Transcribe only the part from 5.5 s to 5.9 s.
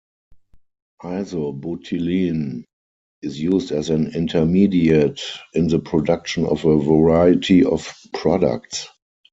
in the